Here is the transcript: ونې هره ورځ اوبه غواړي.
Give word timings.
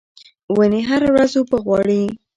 ونې 0.55 0.81
هره 0.89 1.09
ورځ 1.13 1.31
اوبه 1.37 1.57
غواړي. 1.65 2.03